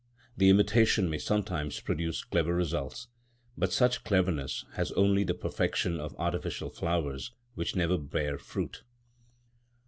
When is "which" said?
7.53-7.75